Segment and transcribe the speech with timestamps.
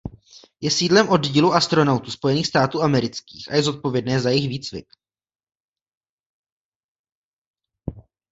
[0.61, 4.93] Je sídlem oddílu astronautů Spojených států amerických a je zodpovědné za jejich výcvik.